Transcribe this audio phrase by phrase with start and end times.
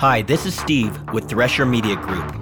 [0.00, 2.34] Hi, this is Steve with Thresher Media Group.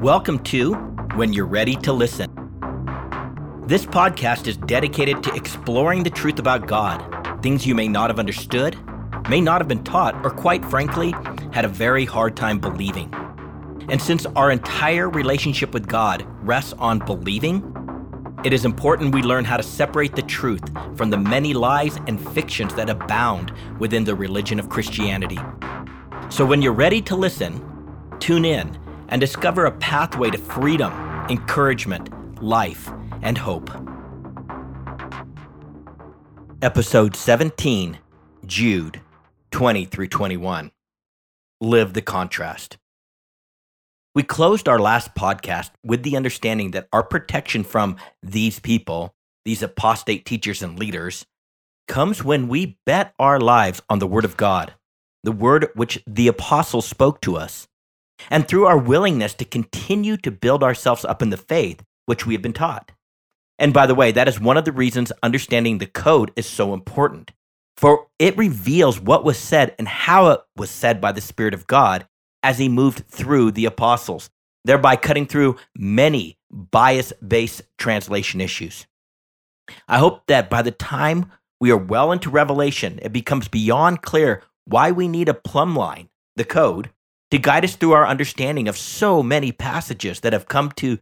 [0.00, 0.74] Welcome to
[1.16, 2.30] When You're Ready to Listen.
[3.66, 7.02] This podcast is dedicated to exploring the truth about God,
[7.42, 8.78] things you may not have understood,
[9.28, 11.12] may not have been taught, or quite frankly,
[11.52, 13.12] had a very hard time believing.
[13.88, 17.64] And since our entire relationship with God rests on believing,
[18.44, 20.62] it is important we learn how to separate the truth
[20.96, 25.40] from the many lies and fictions that abound within the religion of Christianity.
[26.32, 27.62] So when you're ready to listen,
[28.18, 28.78] tune in
[29.08, 30.90] and discover a pathway to freedom,
[31.28, 32.08] encouragement,
[32.42, 33.70] life, and hope.
[36.62, 37.98] Episode 17
[38.46, 39.02] Jude
[39.50, 40.70] 20 through 21.
[41.60, 42.78] Live the contrast.
[44.14, 49.62] We closed our last podcast with the understanding that our protection from these people, these
[49.62, 51.26] apostate teachers and leaders,
[51.88, 54.72] comes when we bet our lives on the Word of God
[55.22, 57.68] the word which the apostles spoke to us,
[58.30, 62.34] and through our willingness to continue to build ourselves up in the faith which we
[62.34, 62.92] have been taught.
[63.58, 66.74] And by the way, that is one of the reasons understanding the code is so
[66.74, 67.32] important,
[67.76, 71.66] for it reveals what was said and how it was said by the Spirit of
[71.66, 72.06] God
[72.42, 74.30] as he moved through the apostles,
[74.64, 78.86] thereby cutting through many bias based translation issues.
[79.86, 84.42] I hope that by the time we are well into Revelation, it becomes beyond clear
[84.64, 86.90] why we need a plumb line, the code,
[87.30, 90.98] to guide us through our understanding of so many passages that have come to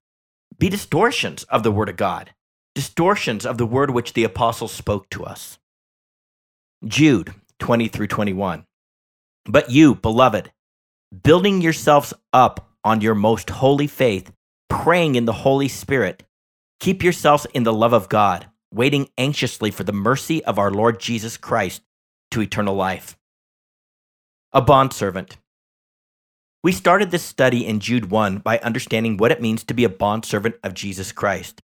[0.59, 2.35] be distortions of the Word of God,
[2.75, 5.59] distortions of the word which the apostles spoke to us.
[6.87, 8.65] Jude 20 through 21.
[9.45, 10.53] But you, beloved,
[11.23, 14.33] building yourselves up on your most holy faith,
[14.69, 16.23] praying in the Holy Spirit,
[16.79, 21.01] keep yourselves in the love of God, waiting anxiously for the mercy of our Lord
[21.01, 21.83] Jesus Christ
[22.31, 23.17] to eternal life.
[24.53, 25.37] A bondservant.
[26.65, 29.89] We started this study in Jude 1 by understanding what it means to be a
[29.89, 31.63] bondservant of Jesus Christ.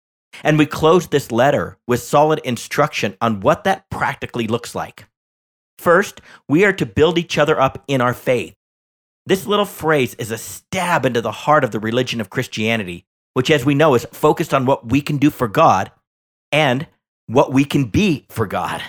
[0.45, 5.07] And we closed this letter with solid instruction on what that practically looks like.
[5.81, 8.55] First, we are to build each other up in our faith.
[9.27, 13.51] This little phrase is a stab into the heart of the religion of Christianity, which,
[13.51, 15.91] as we know, is focused on what we can do for God
[16.53, 16.87] and
[17.27, 18.85] what we can be for God.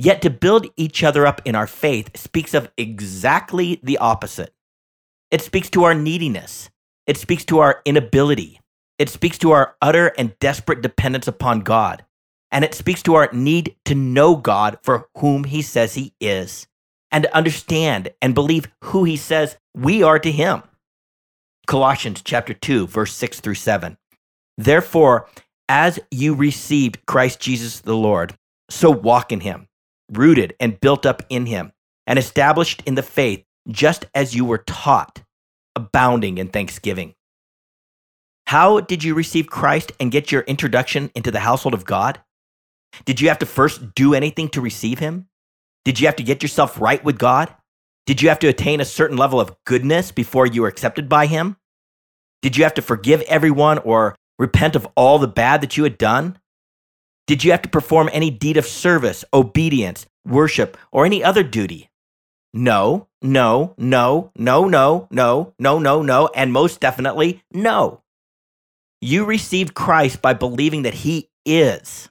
[0.00, 4.54] Yet to build each other up in our faith speaks of exactly the opposite.
[5.32, 6.70] It speaks to our neediness.
[7.08, 8.60] It speaks to our inability.
[9.00, 12.04] It speaks to our utter and desperate dependence upon God.
[12.52, 16.68] And it speaks to our need to know God for whom He says He is
[17.10, 20.62] and to understand and believe who He says we are to Him.
[21.66, 23.98] Colossians chapter 2, verse 6 through 7.
[24.56, 25.26] Therefore,
[25.68, 28.38] as you received Christ Jesus the Lord,
[28.70, 29.67] so walk in Him
[30.12, 31.72] rooted and built up in him,
[32.06, 35.22] and established in the faith, just as you were taught,
[35.76, 37.14] abounding in thanksgiving.
[38.46, 42.20] How did you receive Christ and get your introduction into the household of God?
[43.04, 45.28] Did you have to first do anything to receive him?
[45.84, 47.54] Did you have to get yourself right with God?
[48.06, 51.26] Did you have to attain a certain level of goodness before you were accepted by
[51.26, 51.56] him?
[52.40, 55.98] Did you have to forgive everyone or repent of all the bad that you had
[55.98, 56.38] done?
[57.28, 61.90] Did you have to perform any deed of service, obedience, worship, or any other duty?
[62.54, 68.02] No, no, no, no, no, no, no, no, no, and most definitely no.
[69.02, 72.08] You received Christ by believing that He is,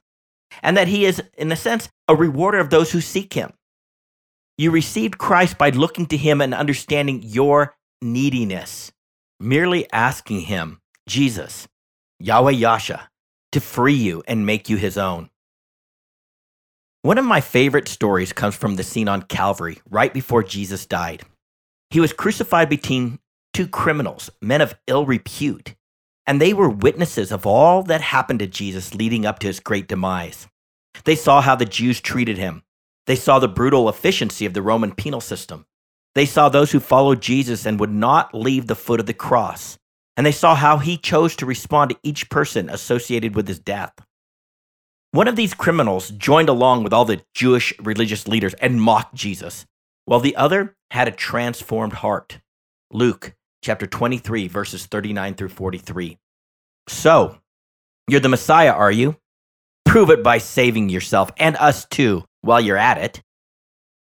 [0.61, 3.53] and that He is, in a sense, a rewarder of those who seek Him.
[4.55, 8.91] You received Christ by looking to Him and understanding your neediness,
[9.39, 11.67] merely asking Him, Jesus,
[12.19, 13.09] Yahweh Yasha,
[13.51, 15.29] to free you and make you his own.
[17.01, 21.23] One of my favorite stories comes from the scene on Calvary right before Jesus died.
[21.89, 23.19] He was crucified between
[23.53, 25.75] two criminals, men of ill repute,
[26.25, 29.87] and they were witnesses of all that happened to Jesus leading up to his great
[29.87, 30.47] demise.
[31.05, 32.63] They saw how the Jews treated him.
[33.05, 35.65] They saw the brutal efficiency of the Roman penal system.
[36.13, 39.77] They saw those who followed Jesus and would not leave the foot of the cross
[40.17, 43.93] and they saw how he chose to respond to each person associated with his death.
[45.11, 49.65] One of these criminals joined along with all the Jewish religious leaders and mocked Jesus,
[50.05, 52.39] while the other had a transformed heart.
[52.91, 56.17] Luke chapter 23, verses 39 through 43.
[56.89, 57.37] So,
[58.07, 59.17] you're the Messiah, are you?
[59.85, 63.21] Prove it by saving yourself and us too while you're at it.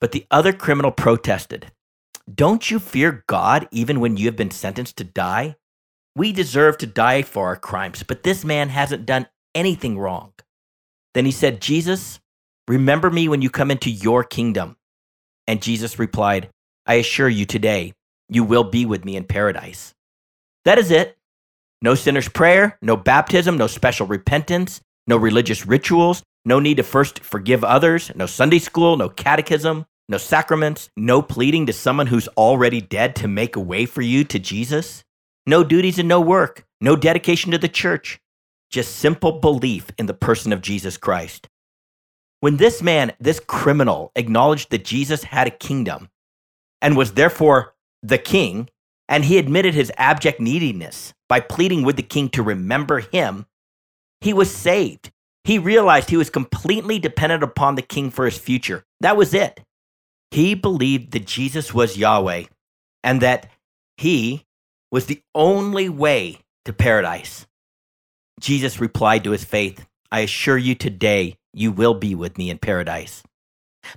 [0.01, 1.73] But the other criminal protested,
[2.33, 5.57] Don't you fear God even when you have been sentenced to die?
[6.17, 10.33] We deserve to die for our crimes, but this man hasn't done anything wrong.
[11.13, 12.21] Then he said, Jesus,
[12.67, 14.79] remember me when you come into your kingdom.
[15.47, 16.49] And Jesus replied,
[16.87, 17.93] I assure you today,
[18.31, 19.95] you will be with me in paradise.
[20.65, 21.19] That is it.
[21.83, 27.19] No sinner's prayer, no baptism, no special repentance, no religious rituals, no need to first
[27.19, 32.81] forgive others, no Sunday school, no catechism, no sacraments, no pleading to someone who's already
[32.81, 35.05] dead to make a way for you to Jesus,
[35.47, 38.21] no duties and no work, no dedication to the church,
[38.71, 41.49] just simple belief in the person of Jesus Christ.
[42.41, 46.11] When this man, this criminal, acknowledged that Jesus had a kingdom
[46.83, 48.69] and was therefore the king,
[49.09, 53.47] and he admitted his abject neediness by pleading with the king to remember him,
[54.21, 55.11] he was saved.
[55.45, 58.85] He realized he was completely dependent upon the king for his future.
[59.01, 59.61] That was it.
[60.31, 62.45] He believed that Jesus was Yahweh
[63.05, 63.49] and that
[63.97, 64.46] he
[64.97, 67.47] was the only way to paradise.
[68.41, 72.57] Jesus replied to his faith, I assure you today, you will be with me in
[72.57, 73.23] paradise.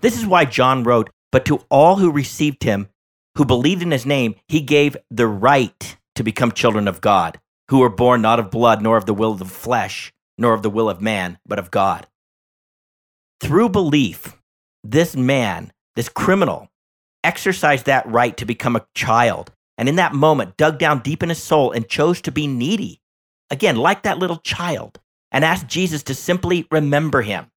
[0.01, 2.90] This is why John wrote, But to all who received him,
[3.38, 7.80] who believed in his name, he gave the right to become children of God, who
[7.80, 10.69] were born not of blood, nor of the will of the flesh, nor of the
[10.69, 12.07] will of man, but of God.
[13.40, 14.36] Through belief,
[14.84, 16.68] this man, this criminal,
[17.24, 21.30] exercised that right to become a child, and in that moment dug down deep in
[21.30, 23.00] his soul and chose to be needy.
[23.50, 25.00] Again, like that little child,
[25.31, 27.48] and asked Jesus to simply remember him.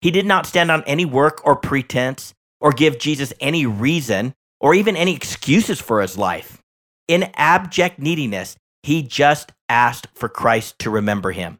[0.00, 4.74] He did not stand on any work or pretense or give Jesus any reason or
[4.74, 6.62] even any excuses for his life.
[7.08, 11.58] In abject neediness, he just asked for Christ to remember him.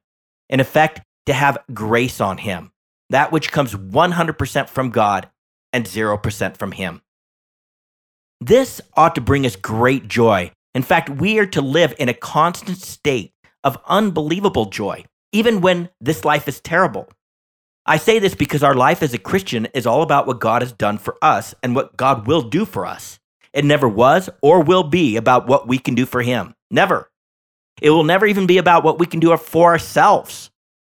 [0.48, 2.70] In effect, to have grace on him,
[3.10, 5.28] that which comes 100% from God
[5.72, 7.02] and 0% from him.
[8.40, 10.50] This ought to bring us great joy.
[10.74, 13.32] In fact, we are to live in a constant state
[13.64, 17.08] of unbelievable joy, even when this life is terrible.
[17.86, 20.72] I say this because our life as a Christian is all about what God has
[20.72, 23.18] done for us and what God will do for us.
[23.54, 26.54] It never was or will be about what we can do for Him.
[26.70, 27.10] Never.
[27.80, 30.50] It will never even be about what we can do for ourselves.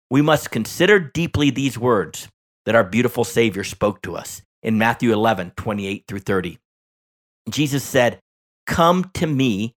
[0.10, 2.30] We must consider deeply these words
[2.66, 6.58] that our beautiful Savior spoke to us in Matthew 11, 28 through 30.
[7.50, 8.20] Jesus said,
[8.66, 9.74] Come to me,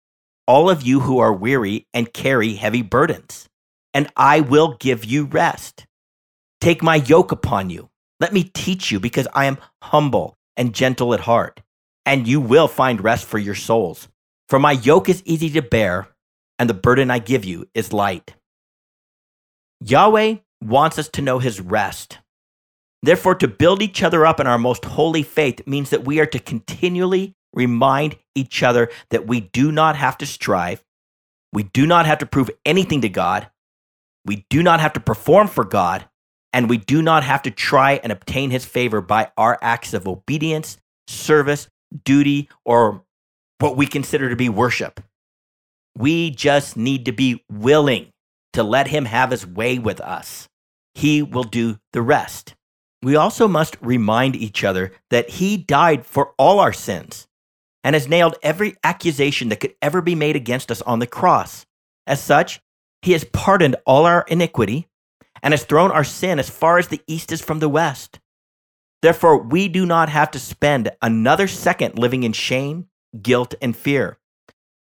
[0.48, 3.50] all of you who are weary and carry heavy burdens,
[3.94, 5.86] and I will give you rest.
[6.62, 7.90] Take my yoke upon you.
[8.20, 11.62] Let me teach you, because I am humble and gentle at heart,
[12.06, 14.08] and you will find rest for your souls.
[14.50, 16.08] For my yoke is easy to bear,
[16.58, 18.34] and the burden I give you is light.
[19.82, 22.18] Yahweh wants us to know his rest.
[23.04, 26.26] Therefore, to build each other up in our most holy faith means that we are
[26.26, 30.84] to continually remind each other that we do not have to strive,
[31.54, 33.50] we do not have to prove anything to God,
[34.26, 36.08] we do not have to perform for God,
[36.54, 40.08] and we do not have to try and obtain his favor by our acts of
[40.08, 40.78] obedience,
[41.08, 41.68] service,
[42.04, 43.04] duty, or
[43.60, 45.02] what we consider to be worship.
[45.98, 48.12] We just need to be willing
[48.54, 50.48] to let him have his way with us.
[50.94, 52.56] He will do the rest.
[53.04, 57.27] We also must remind each other that he died for all our sins
[57.88, 61.66] and has nailed every accusation that could ever be made against us on the cross.
[62.06, 62.60] As such,
[63.02, 64.90] he has pardoned all our iniquity
[65.42, 68.20] and has thrown our sin as far as the east is from the west.
[69.02, 72.90] Therefore, we do not have to spend another second living in shame,
[73.22, 74.18] guilt, and fear,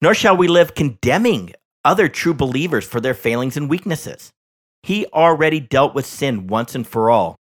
[0.02, 4.30] nor shall we live condemning other true believers for their failings and weaknesses.
[4.82, 7.36] He already dealt with sin once and for all,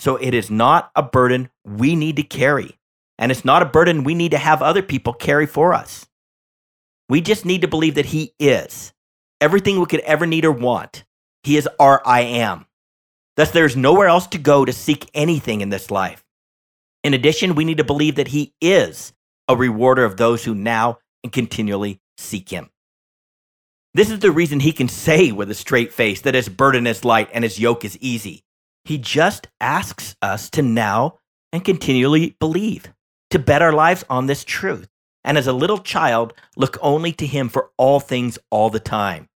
[0.00, 2.80] so it is not a burden we need to carry,
[3.18, 6.06] and it's not a burden we need to have other people carry for us.
[7.08, 8.92] We just need to believe that He is
[9.40, 11.04] everything we could ever need or want,
[11.46, 12.66] he is our I am.
[13.36, 16.24] Thus, there is nowhere else to go to seek anything in this life.
[17.04, 19.12] In addition, we need to believe that He is
[19.46, 22.70] a rewarder of those who now and continually seek Him.
[23.94, 27.04] This is the reason He can say with a straight face that His burden is
[27.04, 28.42] light and His yoke is easy.
[28.84, 31.20] He just asks us to now
[31.52, 32.92] and continually believe,
[33.36, 34.88] to bet our lives on this truth,
[35.22, 39.28] and as a little child, look only to Him for all things all the time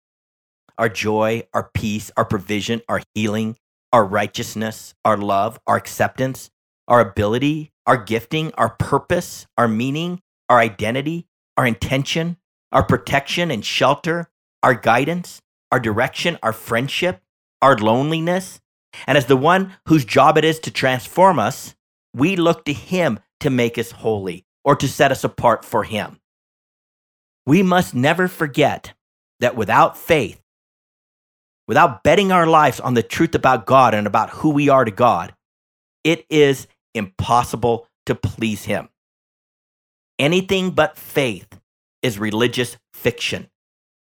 [0.78, 3.58] our joy, our peace, our provision, our healing,
[3.92, 6.50] our righteousness, our love, our acceptance,
[6.88, 11.28] our ability, our gifting, our purpose, our meaning, our identity,
[11.58, 12.38] our intention,
[12.72, 14.30] our protection and shelter,
[14.64, 15.42] our guidance,
[15.74, 17.22] our direction, our friendship,
[17.62, 18.62] our loneliness.
[19.06, 21.76] And as the one whose job it is to transform us,
[22.14, 26.20] we look to him to make us holy or to set us apart for him.
[27.46, 28.94] We must never forget
[29.40, 30.40] that without faith,
[31.68, 34.92] without betting our lives on the truth about God and about who we are to
[34.92, 35.34] God,
[36.04, 38.90] it is impossible to please Him.
[40.18, 41.48] Anything but faith
[42.02, 43.50] is religious fiction.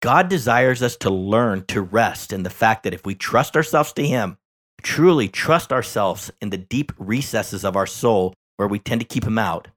[0.00, 3.92] God desires us to learn to rest in the fact that if we trust ourselves
[3.94, 4.36] to Him,
[4.82, 9.24] truly trust ourselves in the deep recesses of our soul where we tend to keep
[9.24, 9.68] Him out,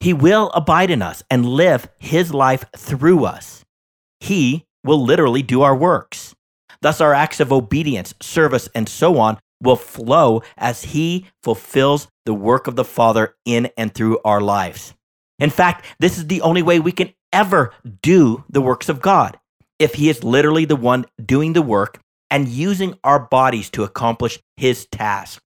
[0.00, 3.64] He will abide in us and live His life through us.
[4.20, 6.34] He will literally do our works.
[6.80, 12.34] Thus, our acts of obedience, service, and so on will flow as He fulfills the
[12.34, 14.94] work of the Father in and through our lives.
[15.38, 17.72] In fact, this is the only way we can ever
[18.02, 19.38] do the works of God.
[19.78, 24.38] If He is literally the one doing the work and using our bodies to accomplish
[24.56, 25.42] His task.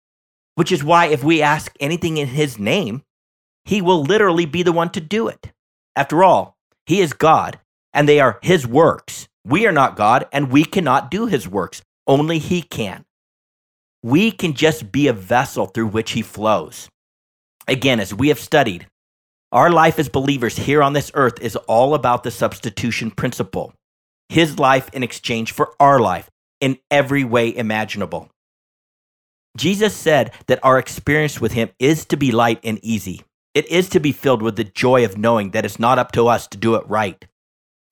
[0.55, 3.03] Which is why, if we ask anything in His name,
[3.65, 5.53] He will literally be the one to do it.
[5.97, 7.59] After all, He is God,
[7.93, 9.29] and they are His works.
[9.45, 11.83] We are not God, and we cannot do His works.
[12.07, 13.05] Only He can.
[14.03, 16.89] We can just be a vessel through which He flows.
[17.69, 18.87] Again, as we have studied,
[19.53, 23.73] our life as believers here on this earth is all about the substitution principle.
[24.29, 26.31] His life in exchange for our life
[26.61, 28.31] in every way imaginable.
[29.57, 33.23] Jesus said that our experience with Him is to be light and easy.
[33.55, 36.29] It is to be filled with the joy of knowing that it's not up to
[36.29, 37.25] us to do it right.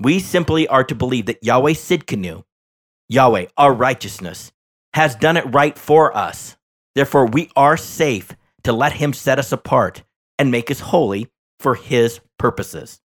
[0.00, 2.44] We simply are to believe that Yahweh Sidkenu,
[3.08, 4.52] Yahweh, our righteousness,
[4.94, 6.56] has done it right for us.
[6.94, 10.02] Therefore, we are safe to let Him set us apart
[10.38, 13.00] and make us holy for His purposes.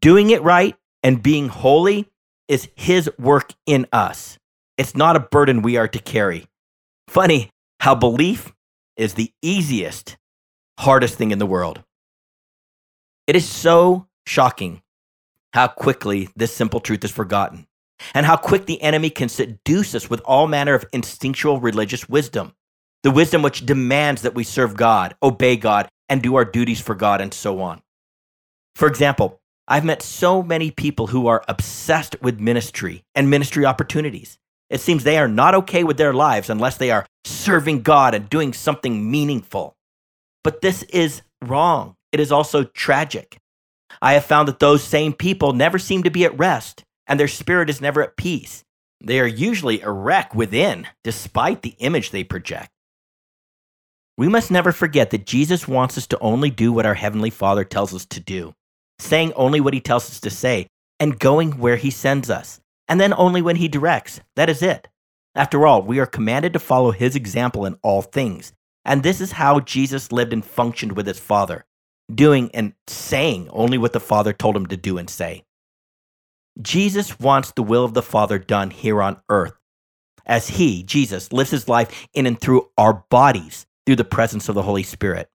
[0.00, 2.08] Doing it right and being holy
[2.46, 4.38] is His work in us.
[4.76, 6.46] It's not a burden we are to carry.
[7.08, 7.48] Funny
[7.80, 8.52] how belief
[8.98, 10.18] is the easiest,
[10.78, 11.82] hardest thing in the world.
[13.26, 14.82] It is so shocking
[15.54, 17.66] how quickly this simple truth is forgotten,
[18.12, 22.52] and how quick the enemy can seduce us with all manner of instinctual religious wisdom.
[23.02, 26.94] The wisdom which demands that we serve God, obey God, and do our duties for
[26.94, 27.80] God, and so on.
[28.74, 34.38] For example, I've met so many people who are obsessed with ministry and ministry opportunities.
[34.70, 38.28] It seems they are not okay with their lives unless they are serving God and
[38.28, 39.74] doing something meaningful.
[40.44, 41.94] But this is wrong.
[42.12, 43.38] It is also tragic.
[44.00, 47.28] I have found that those same people never seem to be at rest, and their
[47.28, 48.62] spirit is never at peace.
[49.00, 52.70] They are usually a wreck within, despite the image they project.
[54.16, 57.64] We must never forget that Jesus wants us to only do what our Heavenly Father
[57.64, 58.52] tells us to do,
[58.98, 60.66] saying only what He tells us to say,
[60.98, 64.20] and going where He sends us and then only when he directs.
[64.36, 64.88] That is it.
[65.34, 68.52] After all, we are commanded to follow his example in all things.
[68.84, 71.66] And this is how Jesus lived and functioned with his Father,
[72.12, 75.44] doing and saying only what the Father told him to do and say.
[76.60, 79.54] Jesus wants the will of the Father done here on earth,
[80.26, 84.54] as he, Jesus, lives his life in and through our bodies through the presence of
[84.54, 85.28] the Holy Spirit.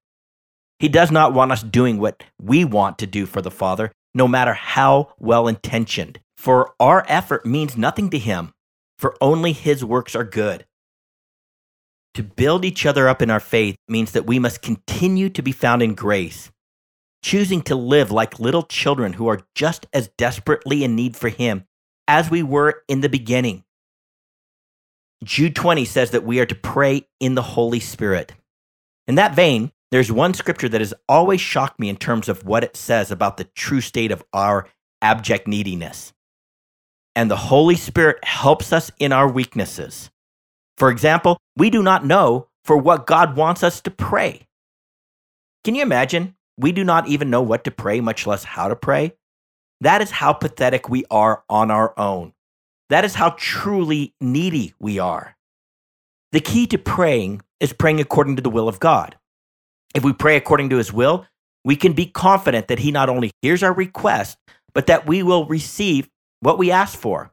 [0.79, 4.27] He does not want us doing what we want to do for the Father, no
[4.27, 8.53] matter how well intentioned for our effort means nothing to him,
[8.97, 10.65] for only his works are good.
[12.15, 15.53] To build each other up in our faith means that we must continue to be
[15.53, 16.51] found in grace,
[17.23, 21.63] choosing to live like little children who are just as desperately in need for him
[22.09, 23.63] as we were in the beginning.
[25.23, 28.33] Jude 20 says that we are to pray in the Holy Spirit.
[29.07, 32.65] In that vein, there's one scripture that has always shocked me in terms of what
[32.65, 34.67] it says about the true state of our
[35.01, 36.11] abject neediness
[37.15, 40.09] and the Holy Spirit helps us in our weaknesses.
[40.77, 44.47] For example, we do not know for what God wants us to pray.
[45.63, 46.35] Can you imagine?
[46.57, 49.13] We do not even know what to pray, much less how to pray.
[49.81, 52.33] That is how pathetic we are on our own.
[52.89, 55.35] That is how truly needy we are.
[56.31, 59.17] The key to praying is praying according to the will of God.
[59.93, 61.25] If we pray according to his will,
[61.63, 64.37] we can be confident that he not only hears our request,
[64.73, 66.09] but that we will receive
[66.43, 67.31] what we ask for.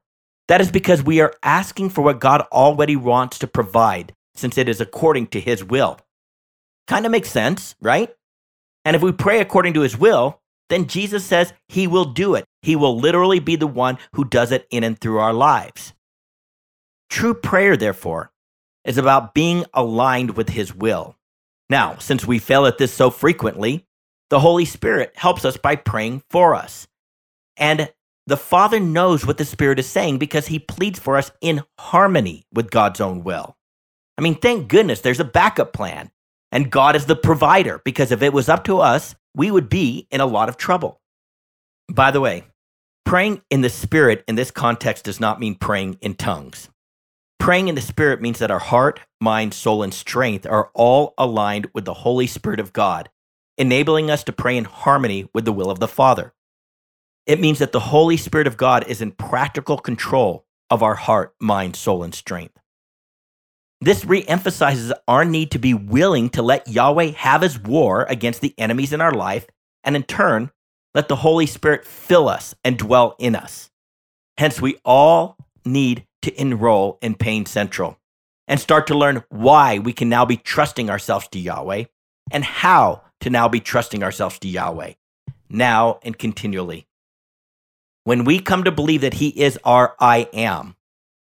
[0.49, 4.69] That is because we are asking for what God already wants to provide, since it
[4.69, 5.99] is according to his will.
[6.87, 8.11] Kind of makes sense, right?
[8.85, 10.41] And if we pray according to his will,
[10.71, 12.45] then Jesus says he will do it.
[12.63, 15.93] He will literally be the one who does it in and through our lives.
[17.09, 18.31] True prayer, therefore,
[18.85, 21.17] is about being aligned with his will.
[21.69, 23.87] Now, since we fail at this so frequently,
[24.31, 26.87] the Holy Spirit helps us by praying for us.
[27.57, 27.93] And
[28.31, 32.47] the Father knows what the Spirit is saying because he pleads for us in harmony
[32.53, 33.57] with God's own will.
[34.17, 36.11] I mean, thank goodness there's a backup plan.
[36.53, 40.07] And God is the provider because if it was up to us, we would be
[40.11, 41.01] in a lot of trouble.
[41.89, 42.45] By the way,
[43.05, 46.69] praying in the Spirit in this context does not mean praying in tongues.
[47.39, 51.69] Praying in the Spirit means that our heart, mind, soul, and strength are all aligned
[51.75, 53.09] with the Holy Spirit of God
[53.61, 56.33] enabling us to pray in harmony with the will of the Father.
[57.31, 61.33] It means that the Holy Spirit of God is in practical control of our heart,
[61.41, 62.59] mind, soul, and strength.
[63.81, 68.53] This reemphasizes our need to be willing to let Yahweh have his war against the
[68.59, 69.47] enemies in our life,
[69.85, 70.51] and in turn,
[70.93, 73.71] let the Holy Spirit fill us and dwell in us.
[74.37, 77.97] Hence, we all need to enroll in Pain Central
[78.49, 81.85] and start to learn why we can now be trusting ourselves to Yahweh
[82.33, 84.95] and how to now be trusting ourselves to Yahweh,
[85.49, 86.89] now and continually.
[88.05, 90.75] When we come to believe that He is our I am,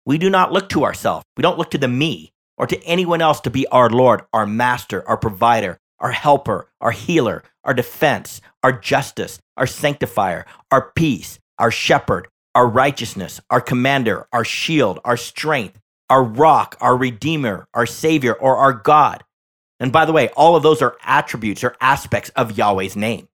[0.05, 1.25] we do not look to ourselves.
[1.35, 4.45] We don't look to the me or to anyone else to be our Lord, our
[4.45, 11.39] master, our provider, our helper, our healer, our defense, our justice, our sanctifier, our peace,
[11.57, 17.85] our shepherd, our righteousness, our commander, our shield, our strength, our rock, our redeemer, our
[17.85, 19.23] savior, or our God.
[19.79, 23.27] And by the way, all of those are attributes or aspects of Yahweh's name.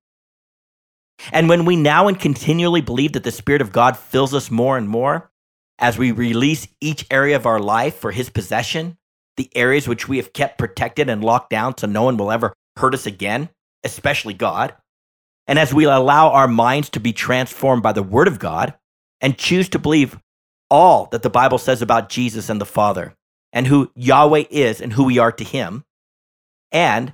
[1.31, 4.77] And when we now and continually believe that the Spirit of God fills us more
[4.77, 5.31] and more,
[5.79, 8.97] as we release each area of our life for His possession,
[9.35, 12.53] the areas which we have kept protected and locked down so no one will ever
[12.77, 13.49] hurt us again,
[13.83, 14.73] especially God,
[15.47, 18.73] and as we allow our minds to be transformed by the Word of God
[19.21, 20.19] and choose to believe
[20.69, 23.15] all that the Bible says about Jesus and the Father
[23.53, 25.85] and who Yahweh is and who we are to Him,
[26.71, 27.13] and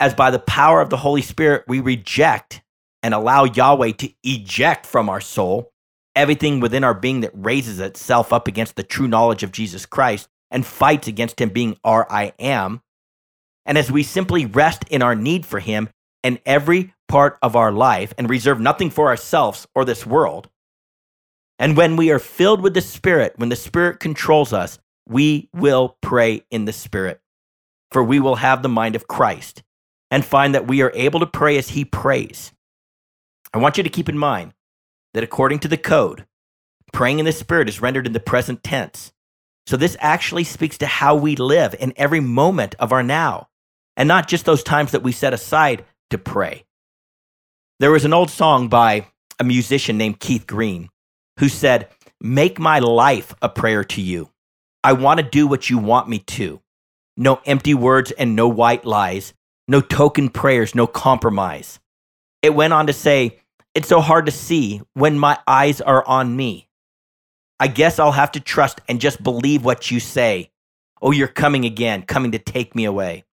[0.00, 2.62] as by the power of the Holy Spirit we reject
[3.02, 5.72] and allow Yahweh to eject from our soul
[6.16, 10.28] everything within our being that raises itself up against the true knowledge of Jesus Christ
[10.50, 12.82] and fights against him being our I am.
[13.64, 15.88] And as we simply rest in our need for him
[16.22, 20.48] in every part of our life and reserve nothing for ourselves or this world,
[21.58, 25.96] and when we are filled with the Spirit, when the Spirit controls us, we will
[26.00, 27.20] pray in the Spirit,
[27.92, 29.62] for we will have the mind of Christ
[30.10, 32.52] and find that we are able to pray as he prays.
[33.52, 34.54] I want you to keep in mind
[35.14, 36.26] that according to the code,
[36.92, 39.12] praying in the Spirit is rendered in the present tense.
[39.66, 43.48] So this actually speaks to how we live in every moment of our now,
[43.96, 46.64] and not just those times that we set aside to pray.
[47.78, 49.06] There was an old song by
[49.38, 50.90] a musician named Keith Green
[51.38, 51.88] who said,
[52.20, 54.30] Make my life a prayer to you.
[54.84, 56.60] I want to do what you want me to.
[57.16, 59.34] No empty words and no white lies,
[59.66, 61.80] no token prayers, no compromise.
[62.42, 63.38] It went on to say,
[63.74, 66.68] it's so hard to see when my eyes are on me.
[67.58, 70.50] I guess I'll have to trust and just believe what you say.
[71.02, 73.24] Oh, you're coming again, coming to take me away.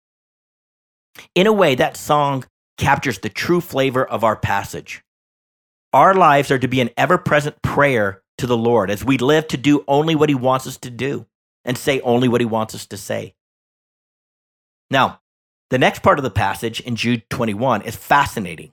[1.35, 2.45] In a way, that song
[2.77, 5.03] captures the true flavor of our passage.
[5.93, 9.49] Our lives are to be an ever present prayer to the Lord as we live
[9.49, 11.27] to do only what He wants us to do
[11.65, 13.35] and say only what He wants us to say.
[14.91, 15.21] Now,
[15.71, 18.73] the next part of the passage in Jude 21 is fascinating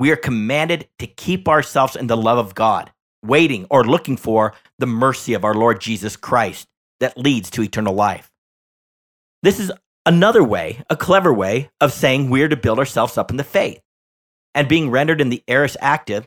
[0.00, 2.90] we are commanded to keep ourselves in the love of God,
[3.22, 6.66] waiting or looking for the mercy of our Lord Jesus Christ
[7.00, 8.32] that leads to eternal life.
[9.42, 9.70] This is
[10.06, 13.82] another way, a clever way of saying we're to build ourselves up in the faith.
[14.54, 16.26] And being rendered in the aorist active,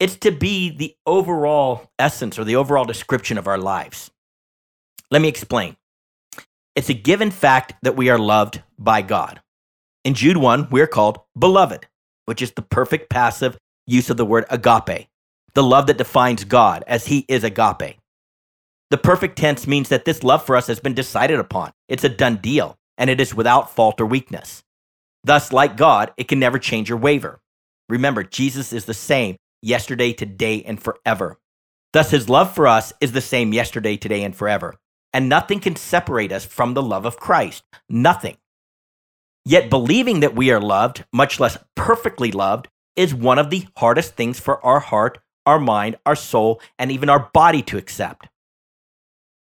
[0.00, 4.10] it's to be the overall essence or the overall description of our lives.
[5.12, 5.76] Let me explain.
[6.74, 9.40] It's a given fact that we are loved by God.
[10.04, 11.86] In Jude 1, we're called beloved
[12.24, 15.08] which is the perfect passive use of the word agape,
[15.54, 17.98] the love that defines God as he is agape.
[18.90, 21.72] The perfect tense means that this love for us has been decided upon.
[21.88, 24.62] It's a done deal, and it is without fault or weakness.
[25.24, 27.40] Thus, like God, it can never change or waver.
[27.88, 31.38] Remember, Jesus is the same yesterday, today, and forever.
[31.92, 34.74] Thus, his love for us is the same yesterday, today, and forever.
[35.12, 37.62] And nothing can separate us from the love of Christ.
[37.88, 38.36] Nothing.
[39.44, 44.14] Yet believing that we are loved, much less perfectly loved, is one of the hardest
[44.14, 48.28] things for our heart, our mind, our soul, and even our body to accept.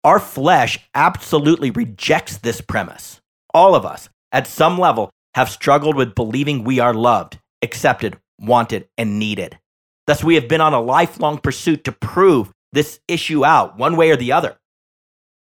[0.03, 3.21] Our flesh absolutely rejects this premise.
[3.53, 8.89] All of us, at some level, have struggled with believing we are loved, accepted, wanted,
[8.97, 9.57] and needed.
[10.05, 14.09] Thus, we have been on a lifelong pursuit to prove this issue out one way
[14.09, 14.57] or the other.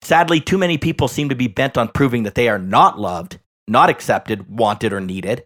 [0.02, 3.40] Sadly, too many people seem to be bent on proving that they are not loved
[3.68, 5.44] not accepted, wanted, or needed.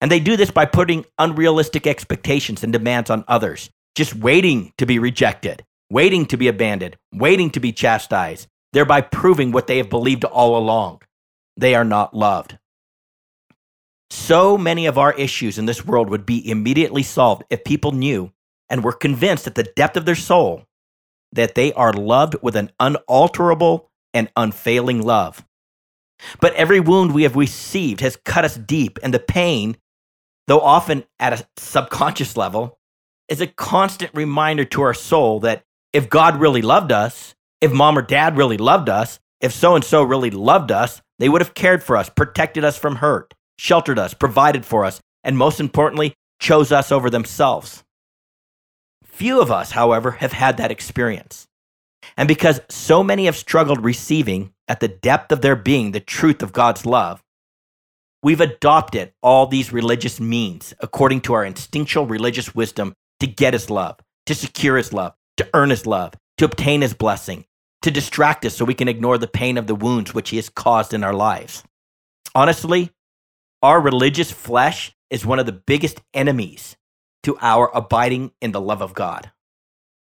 [0.00, 4.86] And they do this by putting unrealistic expectations and demands on others, just waiting to
[4.86, 9.90] be rejected, waiting to be abandoned, waiting to be chastised, thereby proving what they have
[9.90, 11.02] believed all along.
[11.56, 12.58] They are not loved.
[14.10, 18.32] So many of our issues in this world would be immediately solved if people knew
[18.70, 20.64] and were convinced at the depth of their soul
[21.32, 25.44] that they are loved with an unalterable and unfailing love.
[26.40, 29.76] But every wound we have received has cut us deep, and the pain
[30.48, 32.78] though often at a subconscious level,
[33.28, 37.98] is a constant reminder to our soul that if God really loved us, if mom
[37.98, 41.54] or dad really loved us, if so and so really loved us, they would have
[41.54, 46.14] cared for us, protected us from hurt, sheltered us, provided for us, and most importantly,
[46.40, 47.84] chose us over themselves.
[49.04, 51.46] Few of us, however, have had that experience.
[52.16, 56.42] And because so many have struggled receiving at the depth of their being the truth
[56.42, 57.22] of God's love,
[58.22, 63.70] we've adopted all these religious means according to our instinctual religious wisdom to get his
[63.70, 67.44] love, to secure his love, to earn his love, to obtain his blessing,
[67.82, 70.48] to distract us so we can ignore the pain of the wounds which he has
[70.48, 71.62] caused in our lives.
[72.34, 72.90] Honestly,
[73.62, 76.76] our religious flesh is one of the biggest enemies
[77.22, 79.30] to our abiding in the love of God.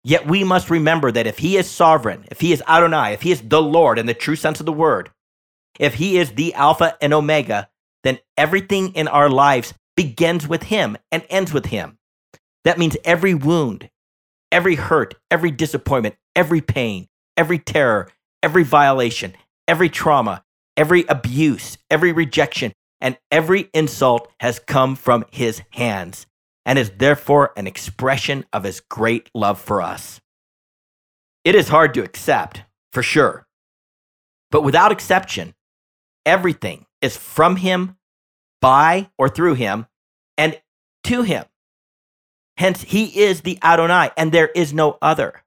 [0.04, 3.32] Yet we must remember that if he is sovereign, if he is Adonai, if he
[3.32, 5.12] is the Lord in the true sense of the word,
[5.80, 7.70] if he is the Alpha and Omega,
[8.04, 11.98] then everything in our lives begins with him and ends with him.
[12.64, 13.90] That means every wound,
[14.52, 18.10] every hurt, every disappointment, every pain, every terror,
[18.42, 19.36] every violation,
[19.68, 20.44] every trauma,
[20.76, 26.26] every abuse, every rejection, and every insult has come from his hands
[26.66, 30.22] and is therefore an expression of his great love for us.
[31.44, 33.48] It is hard to accept, for sure.
[34.52, 35.56] But without exception,
[36.26, 37.98] everything is from him,
[38.62, 39.88] by or through him,
[40.38, 40.60] and
[41.06, 41.46] to him.
[42.58, 45.42] Hence, he is the Adonai, and there is no other.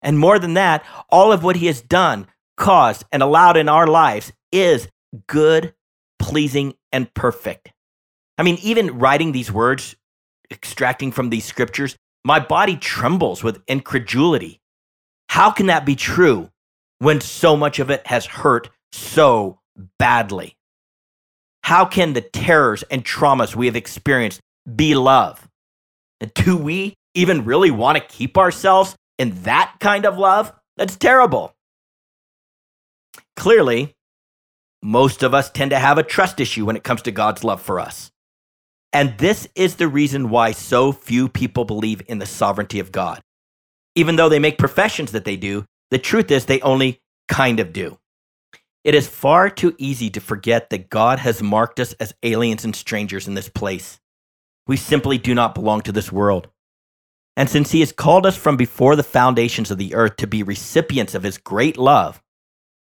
[0.00, 3.86] And more than that, all of what he has done, caused, and allowed in our
[3.86, 4.88] lives is
[5.26, 5.74] good,
[6.20, 7.72] pleasing, and perfect.
[8.38, 9.96] I mean, even writing these words
[10.50, 14.60] extracting from these scriptures, my body trembles with incredulity.
[15.28, 16.50] How can that be true
[16.98, 19.60] when so much of it has hurt so
[19.98, 20.56] badly?
[21.62, 24.40] How can the terrors and traumas we have experienced
[24.74, 25.48] be love?
[26.20, 30.52] And do we even really want to keep ourselves in that kind of love?
[30.76, 31.54] That's terrible.
[33.36, 33.94] Clearly,
[34.82, 37.62] most of us tend to have a trust issue when it comes to God's love
[37.62, 38.10] for us.
[38.92, 43.20] And this is the reason why so few people believe in the sovereignty of God.
[43.94, 47.72] Even though they make professions that they do, the truth is they only kind of
[47.72, 47.98] do.
[48.82, 52.74] It is far too easy to forget that God has marked us as aliens and
[52.74, 54.00] strangers in this place.
[54.66, 56.48] We simply do not belong to this world.
[57.36, 60.42] And since He has called us from before the foundations of the earth to be
[60.42, 62.22] recipients of His great love,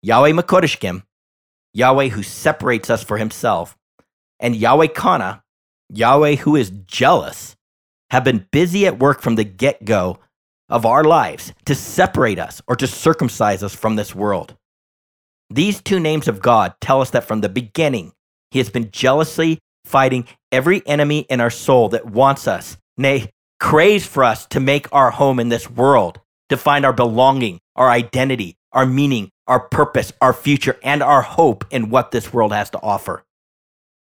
[0.01, 1.03] Yahweh Makodeshkim,
[1.73, 3.77] Yahweh who separates us for Himself,
[4.39, 5.43] and Yahweh Kana,
[5.89, 7.55] Yahweh, who is jealous,
[8.09, 10.19] have been busy at work from the get go
[10.69, 14.55] of our lives to separate us or to circumcise us from this world.
[15.49, 18.13] These two names of God tell us that from the beginning,
[18.51, 24.05] He has been jealously fighting every enemy in our soul that wants us, nay, craves
[24.05, 26.19] for us to make our home in this world,
[26.49, 31.65] to find our belonging, our identity, our meaning, our purpose, our future, and our hope
[31.69, 33.24] in what this world has to offer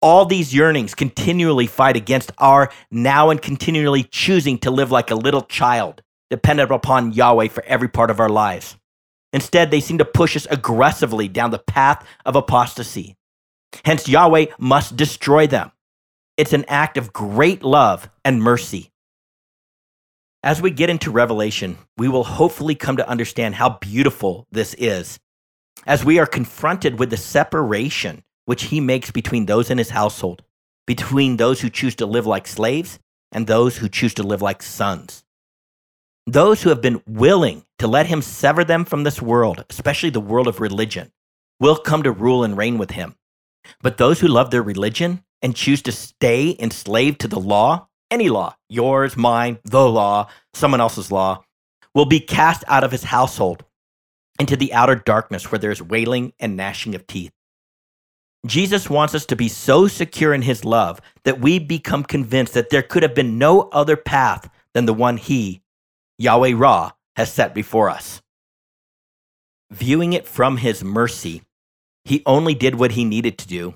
[0.02, 5.14] all these yearnings continually fight against our now and continually choosing to live like a
[5.14, 8.76] little child, dependent upon Yahweh for every part of our lives.
[9.32, 13.16] Instead, they seem to push us aggressively down the path of apostasy.
[13.85, 15.72] Hence, Yahweh must destroy them.
[16.37, 18.92] It's an act of great love and mercy.
[20.42, 25.18] As we get into Revelation, we will hopefully come to understand how beautiful this is.
[25.87, 30.42] As we are confronted with the separation which he makes between those in his household,
[30.87, 32.98] between those who choose to live like slaves
[33.30, 35.24] and those who choose to live like sons.
[36.26, 40.20] Those who have been willing to let him sever them from this world, especially the
[40.20, 41.12] world of religion,
[41.61, 43.16] will come to rule and reign with him.
[43.82, 48.28] But those who love their religion and choose to stay enslaved to the law, any
[48.28, 51.44] law, yours, mine, the law, someone else's law,
[51.94, 53.64] will be cast out of his household
[54.38, 57.32] into the outer darkness where there is wailing and gnashing of teeth.
[58.48, 62.70] Jesus wants us to be so secure in his love that we become convinced that
[62.70, 65.62] there could have been no other path than the one he,
[66.18, 68.20] Yahweh Ra, has set before us.
[69.70, 71.42] Viewing it from his mercy,
[72.04, 73.74] he only did what he needed to do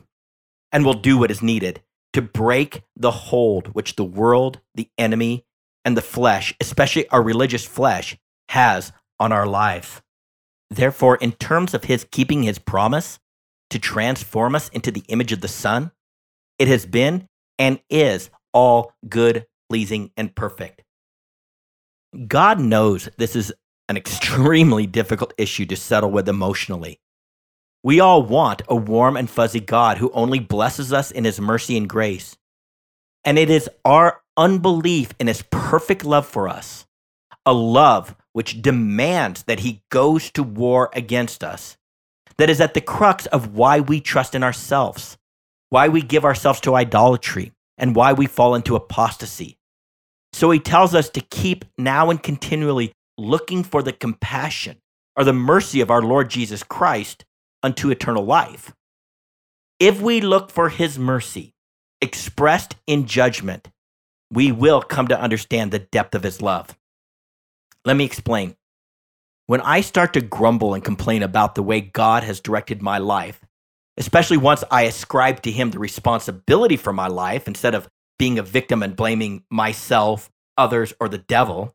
[0.70, 5.44] and will do what is needed to break the hold which the world, the enemy,
[5.84, 8.16] and the flesh, especially our religious flesh,
[8.50, 10.02] has on our life.
[10.68, 13.18] Therefore, in terms of his keeping his promise,
[13.70, 15.92] to transform us into the image of the Son,
[16.58, 17.26] it has been
[17.58, 20.82] and is all good, pleasing, and perfect.
[22.26, 23.52] God knows this is
[23.88, 27.00] an extremely difficult issue to settle with emotionally.
[27.82, 31.76] We all want a warm and fuzzy God who only blesses us in his mercy
[31.76, 32.36] and grace.
[33.24, 36.86] And it is our unbelief in his perfect love for us,
[37.46, 41.76] a love which demands that he goes to war against us,
[42.40, 45.18] that is at the crux of why we trust in ourselves,
[45.68, 49.58] why we give ourselves to idolatry, and why we fall into apostasy.
[50.32, 54.78] So he tells us to keep now and continually looking for the compassion
[55.16, 57.24] or the mercy of our Lord Jesus Christ
[57.62, 58.72] unto eternal life.
[59.78, 61.52] If we look for his mercy
[62.00, 63.68] expressed in judgment,
[64.30, 66.76] we will come to understand the depth of his love.
[67.84, 68.56] Let me explain.
[69.50, 73.44] When I start to grumble and complain about the way God has directed my life,
[73.96, 78.44] especially once I ascribe to him the responsibility for my life instead of being a
[78.44, 81.74] victim and blaming myself, others, or the devil,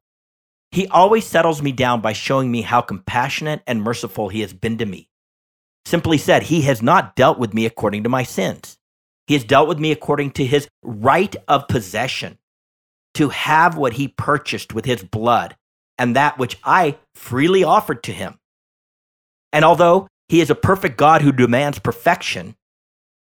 [0.72, 4.78] he always settles me down by showing me how compassionate and merciful he has been
[4.78, 5.10] to me.
[5.86, 8.78] Simply said, he has not dealt with me according to my sins.
[9.28, 12.38] He has dealt with me according to his right of possession
[13.16, 15.58] to have what he purchased with his blood
[15.98, 18.40] and that which I freely offered to him.
[19.54, 22.56] And although he is a perfect God who demands perfection,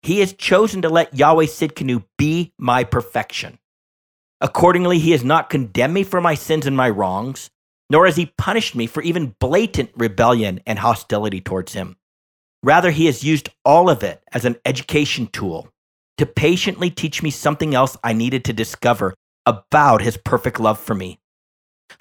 [0.03, 3.59] he has chosen to let Yahweh Sidkenu be my perfection.
[4.41, 7.51] Accordingly, he has not condemned me for my sins and my wrongs,
[7.91, 11.97] nor has he punished me for even blatant rebellion and hostility towards him.
[12.63, 15.69] Rather, he has used all of it as an education tool
[16.19, 19.15] to patiently teach me something else I needed to discover
[19.47, 21.20] about his perfect love for me.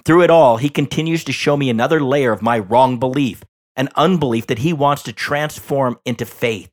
[0.06, 3.44] Through it all, he continues to show me another layer of my wrong belief,
[3.76, 6.72] an unbelief that he wants to transform into faith.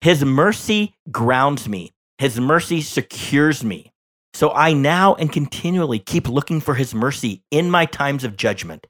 [0.00, 3.92] His mercy grounds me, his mercy secures me.
[4.34, 8.86] So I now and continually keep looking for his mercy in my times of judgment,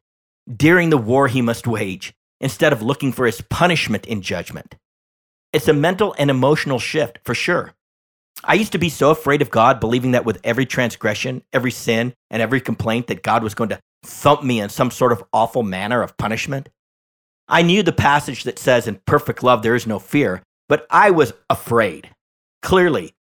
[0.50, 4.74] during the war he must wage, instead of looking for his punishment in judgment.
[5.52, 7.74] It's a mental and emotional shift for sure.
[8.46, 12.14] I used to be so afraid of God, believing that with every transgression, every sin,
[12.30, 15.62] and every complaint, that God was going to thump me in some sort of awful
[15.62, 16.68] manner of punishment.
[17.48, 21.10] I knew the passage that says, In perfect love there is no fear, but I
[21.10, 22.10] was afraid.
[22.62, 23.14] Clearly,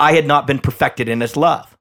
[0.00, 1.76] I had not been perfected in his love.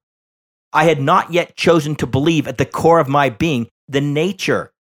[0.71, 4.71] I had not yet chosen to believe at the core of my being the nature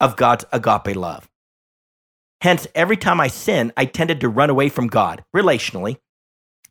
[0.00, 1.28] of God's agape love.
[2.40, 5.98] Hence, every time I sin, I tended to run away from God relationally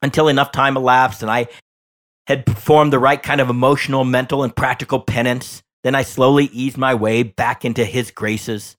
[0.01, 1.47] until enough time elapsed and I
[2.27, 5.61] had performed the right kind of emotional, mental, and practical penance.
[5.83, 8.77] Then I slowly eased my way back into his graces.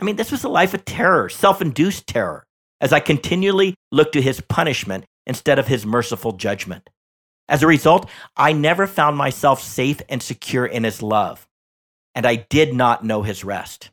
[0.00, 2.44] I mean, this was a life of terror, self induced terror,
[2.80, 6.88] as I continually looked to his punishment instead of his merciful judgment.
[7.48, 11.46] As a result, I never found myself safe and secure in his love,
[12.14, 13.90] and I did not know his rest.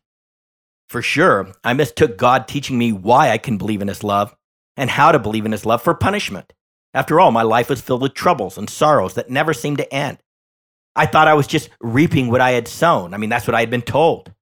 [0.89, 4.33] For sure, I mistook God teaching me why I can believe in his love
[4.77, 6.53] and how to believe in his love for punishment.
[6.97, 10.17] After all, my life was filled with troubles and sorrows that never seemed to end.
[10.95, 13.13] I thought I was just reaping what I had sown.
[13.13, 14.33] I mean, that's what I had been told.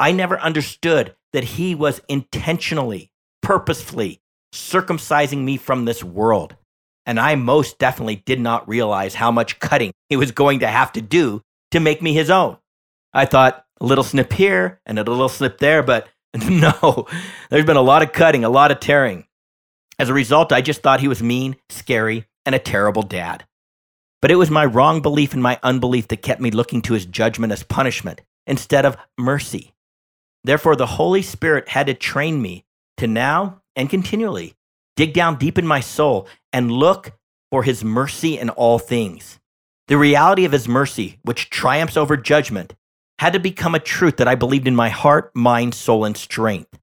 [0.00, 4.20] I never understood that he was intentionally, purposefully
[4.52, 6.56] circumcising me from this world.
[7.06, 10.90] And I most definitely did not realize how much cutting he was going to have
[10.94, 12.56] to do to make me his own.
[13.14, 17.06] I thought a little snip here and a little snip there, but no,
[17.48, 19.24] there's been a lot of cutting, a lot of tearing.
[20.02, 23.44] As a result, I just thought he was mean, scary, and a terrible dad.
[24.20, 27.06] But it was my wrong belief and my unbelief that kept me looking to his
[27.06, 29.74] judgment as punishment instead of mercy.
[30.42, 32.64] Therefore, the Holy Spirit had to train me
[32.96, 34.56] to now and continually
[34.96, 37.12] dig down deep in my soul and look
[37.52, 39.38] for his mercy in all things.
[39.86, 42.74] The reality of his mercy, which triumphs over judgment,
[43.20, 46.76] had to become a truth that I believed in my heart, mind, soul, and strength.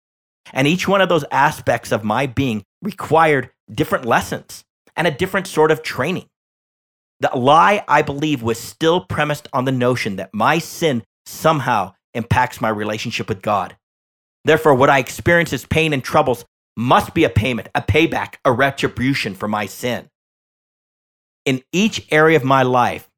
[0.53, 4.63] And each one of those aspects of my being required different lessons
[4.96, 6.28] and a different sort of training.
[7.20, 12.62] The lie, I believe, was still premised on the notion that my sin somehow impacts
[12.62, 13.76] my relationship with God.
[14.46, 16.46] Therefore, what I experience as pain and troubles
[16.78, 20.10] must be a payment, a payback, a retribution for my sin.
[21.46, 23.10] In each area of my life,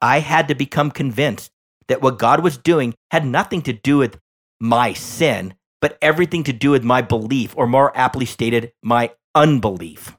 [0.00, 1.50] I had to become convinced
[1.88, 4.18] that what God was doing had nothing to do with
[4.58, 10.16] my sin, but everything to do with my belief, or more aptly stated, my unbelief.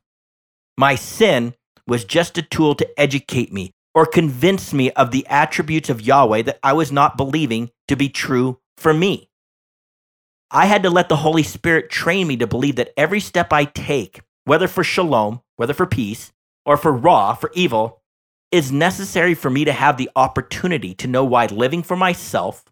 [0.77, 1.53] My sin
[1.87, 6.43] was just a tool to educate me or convince me of the attributes of Yahweh
[6.43, 9.29] that I was not believing to be true for me.
[10.49, 13.65] I had to let the Holy Spirit train me to believe that every step I
[13.65, 16.31] take, whether for shalom, whether for peace,
[16.65, 18.01] or for ra, for evil,
[18.51, 22.65] is necessary for me to have the opportunity to know why living for myself,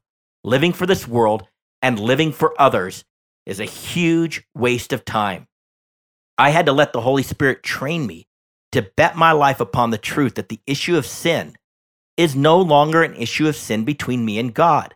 [0.43, 1.47] living for this world,
[1.81, 3.05] and living for others
[3.45, 5.47] is a huge waste of time.
[6.37, 8.27] I had to let the Holy Spirit train me
[8.71, 11.55] to bet my life upon the truth that the issue of sin
[12.17, 14.93] is no longer an issue of sin between me and God.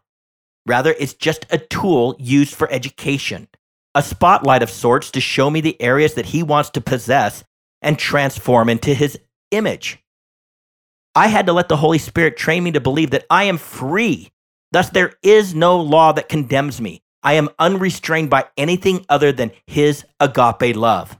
[0.66, 3.48] Rather, it's just a tool used for education,
[3.96, 7.44] a spotlight of sorts to show me the areas that He wants to possess
[7.82, 9.20] and transform into His
[9.52, 10.00] image.
[11.16, 14.32] I had to let the Holy Spirit train me to believe that I am free.
[14.74, 17.04] Thus, there is no law that condemns me.
[17.22, 21.20] I am unrestrained by anything other than His agape love.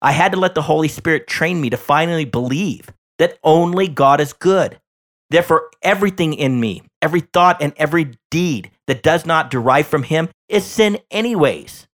[0.00, 4.20] I had to let the Holy Spirit train me to finally believe that only God
[4.20, 4.80] is good.
[5.28, 10.28] Therefore, everything in me, every thought and every deed that does not derive from Him
[10.48, 11.88] is sin, anyways.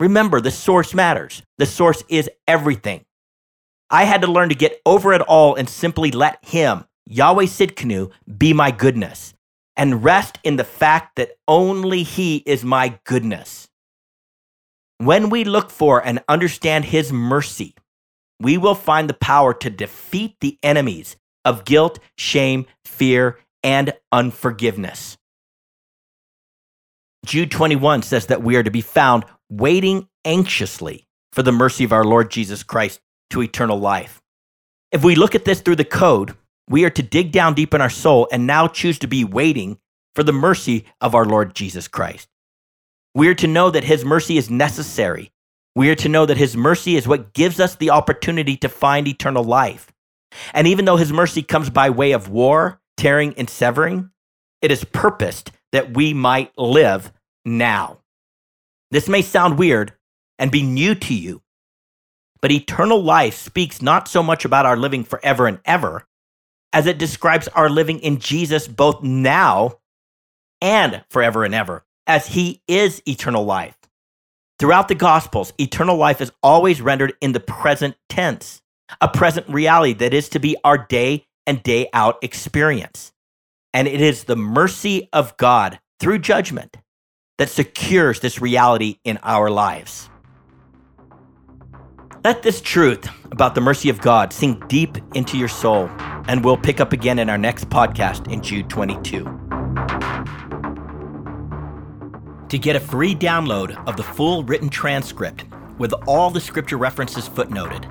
[0.00, 1.42] Remember, the source matters.
[1.58, 3.04] The source is everything.
[3.90, 8.10] I had to learn to get over it all and simply let Him, Yahweh Sidkenu,
[8.38, 9.34] be my goodness
[9.76, 13.68] and rest in the fact that only He is my goodness.
[14.98, 17.74] When we look for and understand His mercy,
[18.40, 25.16] we will find the power to defeat the enemies of guilt, shame, fear, and unforgiveness.
[27.24, 31.92] Jude 21 says that we are to be found waiting anxiously for the mercy of
[31.92, 34.20] our Lord Jesus Christ to eternal life.
[34.90, 36.34] If we look at this through the code,
[36.70, 39.76] we are to dig down deep in our soul and now choose to be waiting
[40.14, 42.28] for the mercy of our Lord Jesus Christ.
[43.12, 45.32] We are to know that his mercy is necessary.
[45.74, 49.08] We are to know that his mercy is what gives us the opportunity to find
[49.08, 49.90] eternal life.
[50.54, 54.10] And even though his mercy comes by way of war, tearing, and severing,
[54.62, 57.12] it is purposed that we might live
[57.44, 57.98] now.
[58.92, 59.92] This may sound weird
[60.38, 61.42] and be new to you,
[62.40, 66.06] but eternal life speaks not so much about our living forever and ever
[66.72, 69.78] as it describes our living in Jesus both now
[70.60, 73.76] and forever and ever, as he is eternal life.
[74.58, 78.60] Throughout the Gospels, eternal life is always rendered in the present tense,
[79.00, 83.12] a present reality that is to be our day and day out experience.
[83.72, 86.76] And it is the mercy of God through judgment
[87.38, 90.10] that secures this reality in our lives.
[92.22, 95.88] Let this truth about the mercy of God sink deep into your soul,
[96.28, 99.24] and we'll pick up again in our next podcast in Jude 22.
[102.46, 105.46] To get a free download of the full written transcript
[105.78, 107.90] with all the scripture references footnoted,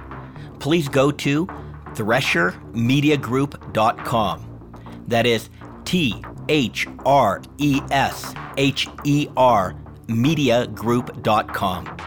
[0.60, 1.48] please go to
[1.96, 4.72] threshermediagroup.com.
[5.08, 5.50] That is
[5.86, 9.74] T H R E S H E R
[10.08, 11.98] mediagroup.com.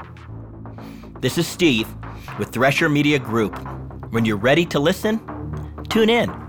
[1.20, 1.88] This is Steve
[2.38, 3.58] with Thresher Media Group.
[4.10, 5.20] When you're ready to listen,
[5.88, 6.41] tune in.